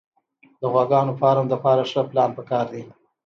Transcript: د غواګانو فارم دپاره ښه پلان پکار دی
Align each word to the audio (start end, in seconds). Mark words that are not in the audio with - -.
د 0.59 0.61
غواګانو 0.73 1.17
فارم 1.21 1.45
دپاره 1.53 1.81
ښه 1.91 2.01
پلان 2.09 2.31
پکار 2.37 2.65
دی 2.73 2.83